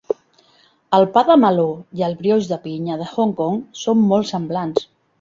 [0.99, 1.67] El pa de meló
[2.01, 4.93] i el brioix de pinya de Hong Kong són molt semblants.